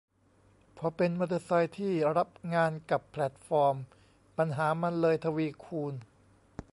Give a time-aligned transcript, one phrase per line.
[0.77, 3.75] พอเป็นมอเตอร์ไซค์ที่รับงานกับแพลตฟอร์ม
[4.37, 5.93] ปัญหามันเลยทวีคูณ